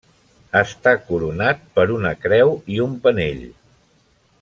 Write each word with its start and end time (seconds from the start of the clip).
Està 0.61 0.93
coronat 1.09 1.61
per 1.77 1.87
una 1.99 2.15
creu 2.25 2.57
i 2.79 2.83
un 2.87 2.97
penell. 3.05 3.49